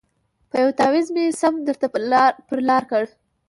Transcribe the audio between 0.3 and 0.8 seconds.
په یوه